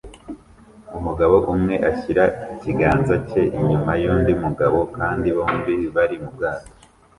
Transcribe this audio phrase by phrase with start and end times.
[0.97, 6.71] Umugabo umwe ashyira ikiganza cye inyuma yundi mugabo kandi bombi bari mubwato